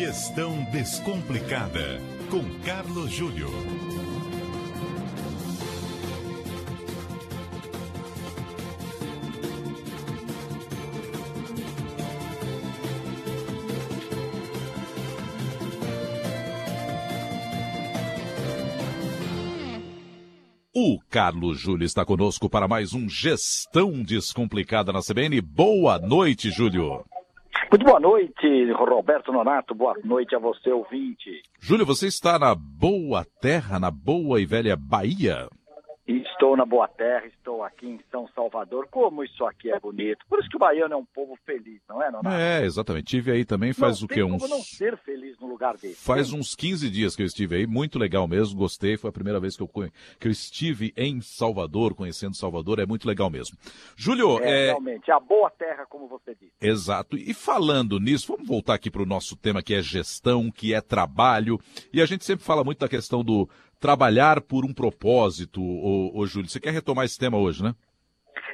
Gestão 0.00 0.64
Descomplicada, 0.72 2.00
com 2.30 2.42
Carlos 2.64 3.10
Júlio. 3.10 3.50
O 20.74 20.98
Carlos 21.10 21.60
Júlio 21.60 21.84
está 21.84 22.06
conosco 22.06 22.48
para 22.48 22.66
mais 22.66 22.94
um 22.94 23.06
Gestão 23.06 24.02
Descomplicada 24.02 24.94
na 24.94 25.02
CBN. 25.02 25.42
Boa 25.42 25.98
noite, 25.98 26.50
Júlio. 26.50 27.04
Muito 27.70 27.84
boa 27.84 28.00
noite, 28.00 28.72
Roberto 28.72 29.30
Nonato. 29.30 29.76
Boa 29.76 29.94
noite 30.02 30.34
a 30.34 30.40
você, 30.40 30.72
ouvinte. 30.72 31.40
Júlio, 31.60 31.86
você 31.86 32.08
está 32.08 32.36
na 32.36 32.52
boa 32.52 33.24
terra, 33.40 33.78
na 33.78 33.92
boa 33.92 34.40
e 34.40 34.44
velha 34.44 34.76
Bahia? 34.76 35.48
Estou 36.40 36.56
na 36.56 36.64
Boa 36.64 36.88
Terra, 36.88 37.26
estou 37.26 37.62
aqui 37.62 37.86
em 37.86 38.00
São 38.10 38.26
Salvador. 38.34 38.88
Como 38.90 39.22
isso 39.22 39.44
aqui 39.44 39.70
é 39.70 39.78
bonito. 39.78 40.24
Por 40.26 40.38
isso 40.38 40.48
que 40.48 40.56
o 40.56 40.58
baiano 40.58 40.94
é 40.94 40.96
um 40.96 41.04
povo 41.04 41.36
feliz, 41.44 41.82
não 41.86 42.02
é, 42.02 42.10
Nonato? 42.10 42.34
É, 42.34 42.64
exatamente. 42.64 43.08
Tive 43.08 43.30
aí 43.30 43.44
também 43.44 43.74
faz 43.74 44.00
não 44.00 44.06
o 44.06 44.08
quê? 44.08 44.22
Uns... 44.22 44.48
Não 44.48 44.62
ser 44.62 44.96
feliz 44.96 45.38
no 45.38 45.46
lugar 45.46 45.76
dele. 45.76 45.92
Faz 45.92 46.32
uns 46.32 46.54
15 46.54 46.88
dias 46.88 47.14
que 47.14 47.20
eu 47.20 47.26
estive 47.26 47.56
aí. 47.56 47.66
Muito 47.66 47.98
legal 47.98 48.26
mesmo, 48.26 48.58
gostei. 48.58 48.96
Foi 48.96 49.10
a 49.10 49.12
primeira 49.12 49.38
vez 49.38 49.54
que 49.54 49.62
eu, 49.62 49.68
que 49.68 50.28
eu 50.28 50.32
estive 50.32 50.94
em 50.96 51.20
Salvador, 51.20 51.94
conhecendo 51.94 52.34
Salvador. 52.34 52.78
É 52.78 52.86
muito 52.86 53.06
legal 53.06 53.28
mesmo. 53.28 53.58
Júlio, 53.94 54.38
é... 54.38 54.62
é... 54.62 54.66
Realmente, 54.68 55.12
a 55.12 55.20
Boa 55.20 55.50
Terra, 55.50 55.84
como 55.90 56.08
você 56.08 56.34
disse. 56.34 56.54
Exato. 56.58 57.18
E 57.18 57.34
falando 57.34 58.00
nisso, 58.00 58.32
vamos 58.32 58.48
voltar 58.48 58.76
aqui 58.76 58.90
para 58.90 59.02
o 59.02 59.06
nosso 59.06 59.36
tema 59.36 59.62
que 59.62 59.74
é 59.74 59.82
gestão, 59.82 60.50
que 60.50 60.72
é 60.72 60.80
trabalho. 60.80 61.60
E 61.92 62.00
a 62.00 62.06
gente 62.06 62.24
sempre 62.24 62.46
fala 62.46 62.64
muito 62.64 62.78
da 62.78 62.88
questão 62.88 63.22
do 63.22 63.46
trabalhar 63.80 64.42
por 64.42 64.64
um 64.64 64.74
propósito, 64.74 65.62
ô 65.62 66.26
Júlio. 66.30 66.48
Você 66.48 66.60
quer 66.60 66.72
retomar 66.72 67.04
esse 67.04 67.18
tema 67.18 67.36
hoje, 67.36 67.62
né? 67.62 67.74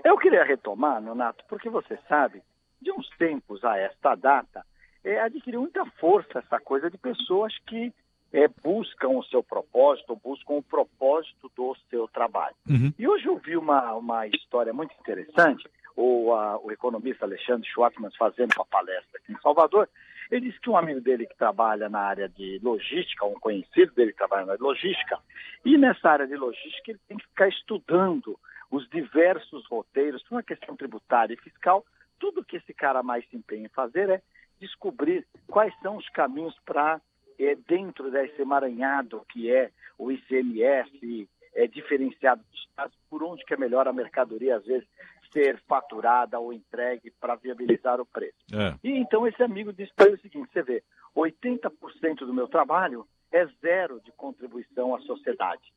Eu 0.05 0.17
queria 0.19 0.45
retomar, 0.45 1.01
Nonato, 1.01 1.45
porque 1.49 1.69
você 1.69 1.99
sabe, 2.09 2.43
de 2.81 2.91
uns 2.93 3.09
tempos 3.19 3.65
a 3.65 3.77
esta 3.77 4.15
data, 4.15 4.65
é, 5.05 5.21
adquiriu 5.21 5.61
muita 5.61 5.85
força 6.01 6.39
essa 6.39 6.59
coisa 6.61 6.91
de 6.91 6.99
pessoas 6.99 7.53
que 7.67 7.93
é, 8.33 8.49
buscam 8.63 9.09
o 9.09 9.25
seu 9.25 9.43
propósito, 9.43 10.19
buscam 10.23 10.55
o 10.55 10.63
propósito 10.63 11.51
do 11.57 11.77
seu 11.89 12.09
trabalho. 12.09 12.55
Uhum. 12.69 12.93
E 12.99 13.07
hoje 13.07 13.27
eu 13.27 13.39
vi 13.39 13.57
uma, 13.57 13.95
uma 13.95 14.27
história 14.27 14.73
muito 14.73 14.95
interessante, 15.01 15.69
o, 15.97 16.35
a, 16.35 16.59
o 16.59 16.71
economista 16.71 17.25
Alexandre 17.25 17.67
Schwartzman 17.69 18.11
fazendo 18.19 18.53
uma 18.55 18.67
palestra 18.67 19.19
aqui 19.19 19.33
em 19.33 19.41
Salvador, 19.41 19.89
ele 20.31 20.49
disse 20.49 20.61
que 20.61 20.69
um 20.69 20.77
amigo 20.77 21.01
dele 21.01 21.27
que 21.27 21.37
trabalha 21.37 21.89
na 21.89 22.01
área 22.01 22.29
de 22.29 22.61
logística, 22.63 23.25
um 23.25 23.41
conhecido 23.41 23.93
dele 23.95 24.13
que 24.13 24.19
trabalha 24.19 24.45
na 24.45 24.53
área 24.53 24.59
de 24.59 24.65
logística, 24.65 25.19
e 25.65 25.79
nessa 25.79 26.11
área 26.11 26.27
de 26.27 26.37
logística 26.37 26.91
ele 26.91 27.01
tem 27.09 27.17
que 27.17 27.27
ficar 27.27 27.49
estudando 27.49 28.39
os 28.71 28.89
diversos 28.91 29.65
roteiros, 29.67 30.25
uma 30.31 30.43
questão 30.43 30.77
tributária 30.77 31.35
e 31.35 31.41
fiscal. 31.41 31.85
Tudo 32.19 32.45
que 32.45 32.57
esse 32.57 32.75
cara 32.75 33.03
mais 33.03 33.29
se 33.29 33.37
empenha 33.37 33.67
em 33.67 33.71
fazer 33.71 34.11
é 34.11 34.23
descobrir 34.61 35.27
quais 35.47 35.73
são 35.81 35.97
os 35.97 36.09
caminhos 36.11 36.59
para, 36.65 37.01
é, 37.39 37.55
dentro 37.55 38.11
desse 38.11 38.43
emaranhado 38.43 39.25
que 39.31 39.51
é 39.51 39.71
o 39.99 40.11
ICMS, 40.11 41.29
é, 41.55 41.67
diferenciado 41.67 42.43
dos 42.51 42.61
estados, 42.61 42.97
por 43.09 43.23
onde 43.23 43.45
que 43.45 43.55
é 43.55 43.57
melhor 43.57 43.89
a 43.89 43.93
mercadoria, 43.93 44.57
às 44.57 44.65
vezes, 44.65 44.87
ser 45.33 45.61
faturada 45.69 46.39
ou 46.39 46.53
entregue 46.53 47.11
para 47.21 47.37
viabilizar 47.37 48.01
o 48.01 48.07
preço. 48.07 48.37
É. 48.53 48.75
E 48.83 48.93
então 48.99 49.27
esse 49.27 49.43
amigo 49.43 49.73
disse 49.73 49.93
para 49.95 50.07
ele 50.07 50.17
o 50.17 50.21
seguinte: 50.21 50.51
você 50.53 50.63
vê, 50.63 50.83
80% 51.17 52.19
do 52.21 52.35
meu 52.35 52.49
trabalho 52.49 53.07
é 53.33 53.47
zero 53.61 54.01
de 54.01 54.13
contribuição 54.13 54.95
à 54.95 55.01
sociedade. 55.01 55.73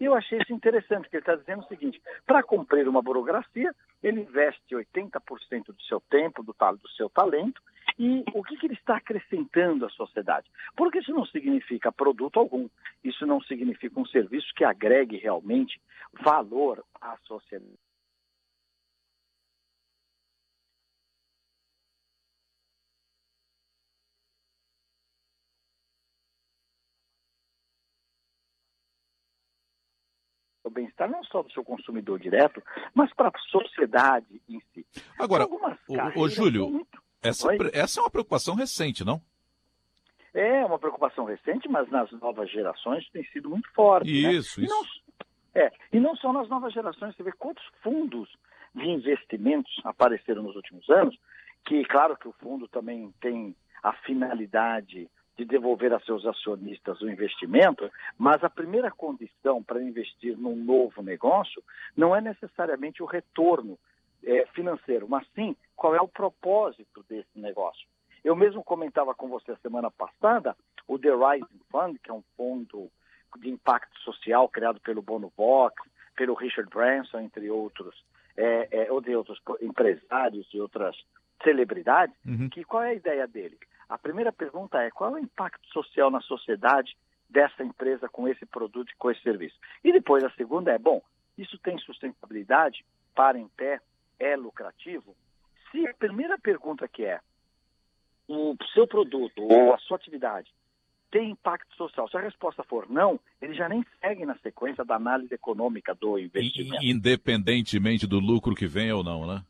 E 0.00 0.04
eu 0.04 0.14
achei 0.14 0.38
isso 0.38 0.52
interessante, 0.52 1.02
porque 1.02 1.16
ele 1.16 1.22
está 1.22 1.36
dizendo 1.36 1.62
o 1.62 1.68
seguinte: 1.68 2.00
para 2.26 2.42
cumprir 2.42 2.88
uma 2.88 3.02
burocracia, 3.02 3.74
ele 4.02 4.20
investe 4.20 4.74
80% 4.74 5.66
do 5.66 5.82
seu 5.82 6.00
tempo, 6.10 6.42
do, 6.42 6.52
do 6.52 6.88
seu 6.96 7.08
talento, 7.08 7.62
e 7.98 8.24
o 8.34 8.42
que, 8.42 8.56
que 8.56 8.66
ele 8.66 8.74
está 8.74 8.96
acrescentando 8.96 9.86
à 9.86 9.90
sociedade? 9.90 10.50
Porque 10.76 10.98
isso 10.98 11.12
não 11.12 11.24
significa 11.26 11.92
produto 11.92 12.40
algum, 12.40 12.68
isso 13.04 13.24
não 13.24 13.40
significa 13.42 13.98
um 14.00 14.06
serviço 14.06 14.52
que 14.56 14.64
agregue 14.64 15.16
realmente 15.16 15.80
valor 16.22 16.84
à 17.00 17.16
sociedade. 17.24 17.78
O 30.64 30.70
bem-estar 30.70 31.10
não 31.10 31.22
só 31.24 31.42
do 31.42 31.52
seu 31.52 31.62
consumidor 31.62 32.18
direto, 32.18 32.62
mas 32.94 33.12
para 33.14 33.28
a 33.28 33.38
sociedade 33.50 34.40
em 34.48 34.60
si. 34.72 34.86
Agora, 35.18 35.46
o, 35.46 36.20
o 36.20 36.28
Júlio, 36.28 36.70
muito... 36.70 37.02
essa, 37.22 37.48
essa 37.72 38.00
é 38.00 38.02
uma 38.02 38.10
preocupação 38.10 38.54
recente, 38.54 39.04
não? 39.04 39.20
É 40.32 40.64
uma 40.64 40.78
preocupação 40.78 41.26
recente, 41.26 41.68
mas 41.68 41.88
nas 41.90 42.10
novas 42.12 42.50
gerações 42.50 43.08
tem 43.10 43.24
sido 43.26 43.50
muito 43.50 43.70
forte. 43.72 44.10
Isso, 44.10 44.60
né? 44.60 44.66
isso. 44.66 44.66
E 44.66 44.66
não, 44.66 44.82
é, 45.54 45.72
e 45.92 46.00
não 46.00 46.16
só 46.16 46.32
nas 46.32 46.48
novas 46.48 46.72
gerações, 46.72 47.14
você 47.14 47.22
vê 47.22 47.30
quantos 47.32 47.64
fundos 47.82 48.28
de 48.74 48.88
investimentos 48.88 49.72
apareceram 49.84 50.42
nos 50.42 50.56
últimos 50.56 50.88
anos, 50.90 51.16
que 51.64 51.84
claro 51.84 52.16
que 52.16 52.26
o 52.26 52.32
fundo 52.32 52.66
também 52.66 53.14
tem 53.20 53.54
a 53.82 53.92
finalidade 53.92 55.08
de 55.36 55.44
devolver 55.44 55.92
a 55.92 56.00
seus 56.00 56.24
acionistas 56.24 57.00
o 57.00 57.10
investimento, 57.10 57.90
mas 58.16 58.42
a 58.44 58.50
primeira 58.50 58.90
condição 58.90 59.62
para 59.62 59.82
investir 59.82 60.36
num 60.38 60.56
novo 60.56 61.02
negócio 61.02 61.62
não 61.96 62.14
é 62.14 62.20
necessariamente 62.20 63.02
o 63.02 63.06
retorno 63.06 63.78
é, 64.22 64.46
financeiro, 64.54 65.08
mas 65.08 65.26
sim 65.34 65.56
qual 65.74 65.94
é 65.94 66.00
o 66.00 66.08
propósito 66.08 67.04
desse 67.08 67.38
negócio. 67.38 67.86
Eu 68.22 68.34
mesmo 68.34 68.64
comentava 68.64 69.14
com 69.14 69.28
você 69.28 69.52
a 69.52 69.56
semana 69.56 69.90
passada 69.90 70.56
o 70.86 70.98
The 70.98 71.10
Rising 71.10 71.60
Fund, 71.70 71.98
que 72.02 72.10
é 72.10 72.14
um 72.14 72.22
fundo 72.36 72.90
de 73.38 73.50
impacto 73.50 73.98
social 74.00 74.48
criado 74.48 74.80
pelo 74.80 75.02
Bono 75.02 75.32
Vox, 75.36 75.82
pelo 76.16 76.34
Richard 76.34 76.70
Branson, 76.70 77.20
entre 77.20 77.50
outros, 77.50 78.04
é, 78.36 78.68
é, 78.70 78.92
ou 78.92 79.00
de 79.00 79.14
outros 79.14 79.40
empresários 79.60 80.46
e 80.54 80.60
outras 80.60 80.96
celebridades, 81.42 82.14
uhum. 82.24 82.48
que 82.48 82.64
qual 82.64 82.82
é 82.82 82.90
a 82.90 82.94
ideia 82.94 83.26
dele? 83.26 83.58
A 83.94 83.98
primeira 83.98 84.32
pergunta 84.32 84.82
é 84.82 84.90
qual 84.90 85.16
é 85.16 85.20
o 85.20 85.22
impacto 85.22 85.68
social 85.68 86.10
na 86.10 86.20
sociedade 86.20 86.96
dessa 87.30 87.62
empresa 87.62 88.08
com 88.08 88.26
esse 88.26 88.44
produto 88.44 88.90
e 88.90 88.96
com 88.96 89.08
esse 89.08 89.22
serviço? 89.22 89.54
E 89.84 89.92
depois 89.92 90.24
a 90.24 90.30
segunda 90.30 90.72
é, 90.72 90.78
bom, 90.78 91.00
isso 91.38 91.56
tem 91.58 91.78
sustentabilidade, 91.78 92.84
para 93.14 93.38
em 93.38 93.46
pé, 93.56 93.78
é 94.18 94.34
lucrativo? 94.34 95.14
Se 95.70 95.86
a 95.86 95.94
primeira 95.94 96.36
pergunta 96.36 96.88
que 96.88 97.04
é, 97.04 97.20
o 98.26 98.56
seu 98.72 98.84
produto 98.84 99.40
ou 99.40 99.72
a 99.72 99.78
sua 99.78 99.96
atividade 99.96 100.52
tem 101.08 101.30
impacto 101.30 101.72
social? 101.76 102.08
Se 102.08 102.16
a 102.16 102.20
resposta 102.20 102.64
for 102.64 102.90
não, 102.90 103.20
ele 103.40 103.54
já 103.54 103.68
nem 103.68 103.86
segue 104.00 104.26
na 104.26 104.36
sequência 104.38 104.84
da 104.84 104.96
análise 104.96 105.32
econômica 105.32 105.94
do 105.94 106.18
investimento. 106.18 106.84
Independentemente 106.84 108.08
do 108.08 108.18
lucro 108.18 108.56
que 108.56 108.66
vem 108.66 108.90
ou 108.90 109.04
não, 109.04 109.24
né? 109.24 109.44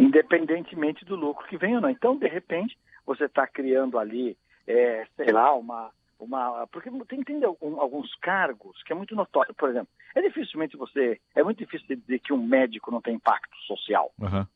Independentemente 0.00 1.04
do 1.04 1.14
lucro 1.14 1.46
que 1.46 1.58
vem 1.58 1.74
ou 1.74 1.82
não. 1.82 1.90
Então, 1.90 2.16
de 2.16 2.26
repente, 2.26 2.74
você 3.04 3.24
está 3.24 3.46
criando 3.46 3.98
ali, 3.98 4.36
é, 4.66 5.06
sei 5.16 5.32
lá, 5.32 5.54
uma, 5.54 5.90
uma. 6.18 6.66
Porque 6.68 6.90
tem, 7.06 7.22
tem 7.22 7.44
alguns 7.44 8.14
cargos 8.16 8.82
que 8.82 8.92
é 8.92 8.96
muito 8.96 9.14
notório. 9.14 9.54
Por 9.54 9.70
exemplo, 9.70 9.88
é 10.14 10.22
dificilmente 10.22 10.76
você. 10.76 11.20
É 11.34 11.42
muito 11.42 11.58
difícil 11.58 11.96
dizer 11.96 12.18
que 12.20 12.32
um 12.32 12.42
médico 12.42 12.90
não 12.90 13.00
tem 13.00 13.14
impacto 13.14 13.56
social. 13.66 14.12
Uhum. 14.18 14.46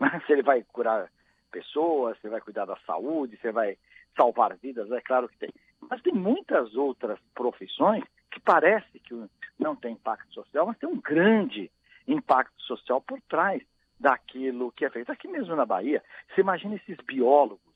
Se 0.26 0.32
ele 0.32 0.42
vai 0.42 0.62
curar 0.64 1.10
pessoas, 1.50 2.18
se 2.18 2.26
ele 2.26 2.32
vai 2.32 2.40
cuidar 2.40 2.64
da 2.64 2.76
saúde, 2.86 3.36
se 3.36 3.46
ele 3.46 3.52
vai 3.52 3.78
salvar 4.16 4.56
vidas, 4.56 4.90
é 4.90 5.00
claro 5.02 5.28
que 5.28 5.36
tem. 5.36 5.50
Mas 5.80 6.00
tem 6.00 6.12
muitas 6.14 6.74
outras 6.74 7.18
profissões 7.34 8.02
que 8.30 8.40
parece 8.40 8.98
que 9.00 9.14
não 9.58 9.76
tem 9.76 9.92
impacto 9.92 10.32
social, 10.32 10.66
mas 10.66 10.78
tem 10.78 10.88
um 10.88 10.98
grande 10.98 11.70
impacto 12.08 12.60
social 12.62 13.00
por 13.00 13.20
trás 13.28 13.62
daquilo 14.00 14.72
que 14.72 14.84
é 14.84 14.90
feito. 14.90 15.12
Aqui 15.12 15.28
mesmo 15.28 15.54
na 15.54 15.66
Bahia, 15.66 16.02
você 16.28 16.40
imagina 16.40 16.74
esses 16.74 16.96
biólogos 17.06 17.71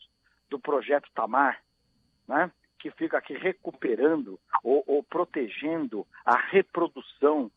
do 0.51 0.59
projeto 0.59 1.11
Tamar, 1.15 1.61
né? 2.29 2.51
que 2.79 2.91
fica 2.91 3.19
aqui 3.19 3.35
recuperando 3.35 4.39
ou, 4.63 4.85
ou 4.87 5.03
protegendo 5.03 6.07
a 6.25 6.37
reprodução 6.37 7.51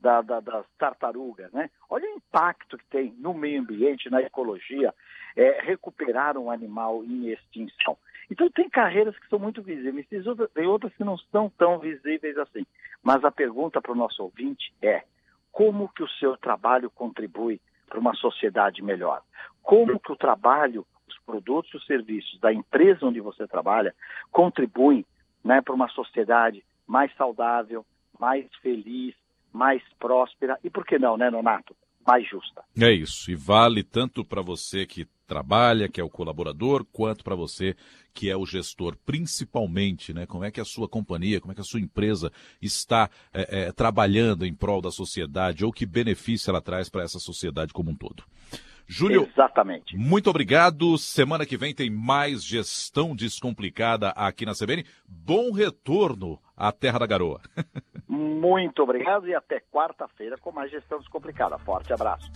da, 0.00 0.20
da, 0.20 0.40
das 0.40 0.66
tartarugas. 0.76 1.50
Né? 1.52 1.70
Olha 1.88 2.06
o 2.06 2.16
impacto 2.16 2.76
que 2.76 2.84
tem 2.86 3.14
no 3.18 3.32
meio 3.32 3.60
ambiente, 3.60 4.10
na 4.10 4.20
ecologia, 4.20 4.94
é, 5.34 5.62
recuperar 5.62 6.36
um 6.36 6.50
animal 6.50 7.02
em 7.04 7.30
extinção. 7.30 7.96
Então, 8.30 8.50
tem 8.50 8.68
carreiras 8.68 9.18
que 9.18 9.28
são 9.28 9.38
muito 9.38 9.62
visíveis, 9.62 10.06
tem 10.54 10.66
outras 10.66 10.94
que 10.94 11.04
não 11.04 11.16
são 11.16 11.50
tão 11.50 11.78
visíveis 11.78 12.36
assim. 12.38 12.66
Mas 13.02 13.24
a 13.24 13.30
pergunta 13.30 13.80
para 13.80 13.92
o 13.92 13.96
nosso 13.96 14.22
ouvinte 14.22 14.72
é: 14.82 15.04
como 15.52 15.88
que 15.88 16.02
o 16.02 16.08
seu 16.08 16.36
trabalho 16.36 16.90
contribui 16.90 17.60
para 17.86 17.98
uma 17.98 18.14
sociedade 18.14 18.82
melhor? 18.82 19.22
Como 19.62 20.00
que 20.00 20.12
o 20.12 20.16
trabalho 20.16 20.86
produtos 21.24 21.72
e 21.72 21.76
os 21.76 21.86
serviços 21.86 22.38
da 22.40 22.52
empresa 22.52 23.06
onde 23.06 23.20
você 23.20 23.46
trabalha 23.46 23.94
contribuem 24.30 25.04
né, 25.42 25.60
para 25.60 25.74
uma 25.74 25.88
sociedade 25.88 26.64
mais 26.86 27.14
saudável, 27.16 27.84
mais 28.18 28.46
feliz, 28.62 29.14
mais 29.52 29.82
próspera 29.98 30.58
e, 30.64 30.70
por 30.70 30.84
que 30.84 30.98
não, 30.98 31.16
né, 31.16 31.30
Nonato? 31.30 31.76
Mais 32.06 32.28
justa. 32.28 32.62
É 32.78 32.92
isso. 32.92 33.30
E 33.30 33.34
vale 33.34 33.82
tanto 33.82 34.24
para 34.24 34.42
você 34.42 34.84
que 34.84 35.06
trabalha, 35.26 35.88
que 35.88 36.00
é 36.00 36.04
o 36.04 36.10
colaborador, 36.10 36.84
quanto 36.84 37.24
para 37.24 37.34
você 37.34 37.74
que 38.12 38.30
é 38.30 38.36
o 38.36 38.44
gestor, 38.44 38.96
principalmente, 39.06 40.12
né? 40.12 40.26
Como 40.26 40.44
é 40.44 40.50
que 40.50 40.60
a 40.60 40.64
sua 40.64 40.88
companhia, 40.88 41.40
como 41.40 41.52
é 41.52 41.54
que 41.54 41.60
a 41.60 41.64
sua 41.64 41.80
empresa 41.80 42.30
está 42.60 43.10
é, 43.32 43.62
é, 43.62 43.72
trabalhando 43.72 44.44
em 44.44 44.54
prol 44.54 44.82
da 44.82 44.90
sociedade 44.90 45.64
ou 45.64 45.72
que 45.72 45.86
benefício 45.86 46.50
ela 46.50 46.60
traz 46.60 46.88
para 46.88 47.02
essa 47.02 47.18
sociedade 47.18 47.72
como 47.72 47.90
um 47.90 47.96
todo. 47.96 48.22
Júlio, 48.86 49.28
Exatamente. 49.32 49.96
muito 49.96 50.28
obrigado. 50.30 50.96
Semana 50.98 51.46
que 51.46 51.56
vem 51.56 51.74
tem 51.74 51.90
mais 51.90 52.44
gestão 52.44 53.14
descomplicada 53.14 54.10
aqui 54.10 54.44
na 54.44 54.52
CBN. 54.52 54.84
Bom 55.08 55.52
retorno 55.52 56.38
à 56.56 56.70
Terra 56.70 56.98
da 56.98 57.06
Garoa. 57.06 57.40
muito 58.06 58.82
obrigado 58.82 59.26
e 59.26 59.34
até 59.34 59.60
quarta-feira 59.72 60.36
com 60.38 60.52
mais 60.52 60.70
gestão 60.70 60.98
descomplicada. 60.98 61.58
Forte 61.58 61.92
abraço. 61.92 62.30